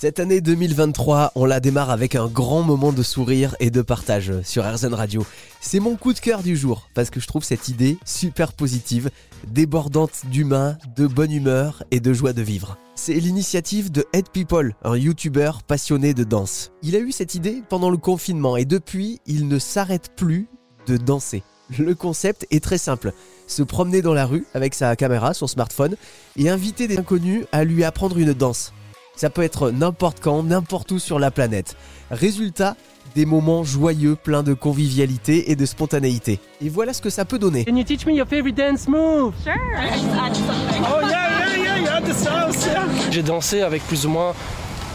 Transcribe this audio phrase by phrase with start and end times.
[0.00, 4.32] Cette année 2023, on la démarre avec un grand moment de sourire et de partage
[4.44, 5.26] sur RZN Radio.
[5.60, 9.10] C'est mon coup de cœur du jour parce que je trouve cette idée super positive,
[9.48, 12.78] débordante d'humain, de bonne humeur et de joie de vivre.
[12.94, 16.70] C'est l'initiative de Head People, un YouTuber passionné de danse.
[16.84, 20.46] Il a eu cette idée pendant le confinement et depuis, il ne s'arrête plus
[20.86, 21.42] de danser.
[21.76, 23.12] Le concept est très simple.
[23.48, 25.96] Se promener dans la rue avec sa caméra, son smartphone,
[26.36, 28.72] et inviter des inconnus à lui apprendre une danse.
[29.18, 31.74] Ça peut être n'importe quand, n'importe où sur la planète.
[32.12, 32.76] Résultat,
[33.16, 36.38] des moments joyeux, pleins de convivialité et de spontanéité.
[36.62, 37.64] Et voilà ce que ça peut donner.
[37.64, 39.34] Can you teach me your favorite dance move?
[39.42, 39.54] Sure.
[39.74, 42.86] Oh yeah, yeah, yeah, yeah, the sauce, yeah.
[43.10, 44.34] J'ai dansé avec plus ou moins,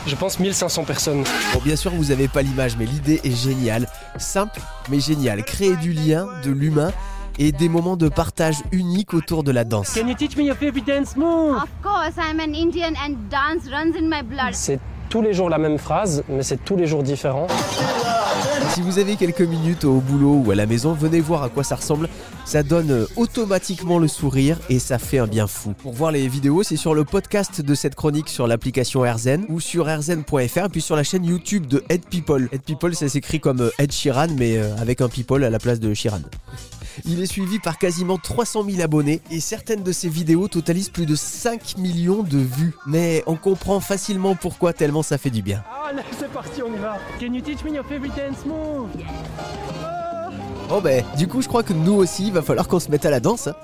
[0.07, 1.25] je pense, 1500 personnes.
[1.53, 3.89] Bon, bien sûr, vous n'avez pas l'image, mais l'idée est géniale.
[4.19, 5.43] Simple, mais géniale.
[5.43, 6.93] Créer du lien, de l'humain
[7.39, 9.93] et des moments de partage uniques autour de la danse.
[9.93, 11.55] Can you teach me your favorite dance move?
[11.55, 14.53] Of course, I'm an Indian and dance runs in my blood.
[14.53, 17.47] C'est tous les jours la même phrase, mais c'est tous les jours différent.
[18.69, 21.63] Si vous avez quelques minutes au boulot ou à la maison, venez voir à quoi
[21.63, 22.09] ça ressemble.
[22.45, 25.73] Ça donne euh, automatiquement le sourire et ça fait un bien fou.
[25.73, 29.59] Pour voir les vidéos, c'est sur le podcast de cette chronique sur l'application RZN ou
[29.59, 32.49] sur rzn.fr et puis sur la chaîne YouTube de Head People.
[32.51, 35.59] Head People, ça s'écrit comme euh, Ed Sheeran mais euh, avec un people à la
[35.59, 36.21] place de Sheeran.
[37.05, 41.05] Il est suivi par quasiment 300 000 abonnés et certaines de ses vidéos totalisent plus
[41.05, 42.73] de 5 millions de vues.
[42.87, 45.63] Mais on comprend facilement pourquoi tellement ça fait du bien.
[45.69, 46.97] Ah là, c'est parti, on y va.
[47.19, 48.87] Can you teach me your favorite dance move?
[50.69, 53.05] Bon ben, du coup je crois que nous aussi, il va falloir qu'on se mette
[53.05, 53.47] à la danse.
[53.47, 53.55] hein.